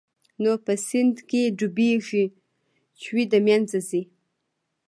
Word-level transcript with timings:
نو 0.41 0.51
په 0.65 0.73
سيند 0.87 1.15
کښې 1.29 1.43
ډوبېږي 1.59 2.25
چوي 3.01 3.23
د 3.31 3.33
منځه 3.47 3.79
ځي. 3.89 4.01